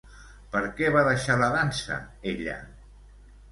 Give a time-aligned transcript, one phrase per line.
[0.55, 2.01] Per què va deixar la dansa
[2.35, 2.59] ella?